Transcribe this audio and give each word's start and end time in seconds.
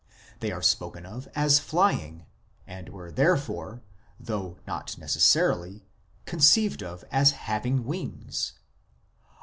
They 0.39 0.51
are 0.51 0.63
spoken 0.63 1.05
of 1.05 1.27
as 1.35 1.59
flying, 1.59 2.25
and 2.65 2.89
were 2.89 3.11
therefore, 3.11 3.83
though 4.19 4.57
not 4.65 4.97
necessarily, 4.97 5.85
conceived 6.25 6.81
of 6.81 7.03
as 7.11 7.33
having 7.43 7.85
wings. 7.85 8.53